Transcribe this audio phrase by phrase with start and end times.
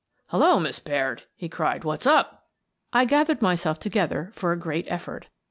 [0.31, 2.47] "Hello, Miss Baird!" he cried." What's up?"
[2.91, 5.29] I gathered myself together for a great effort.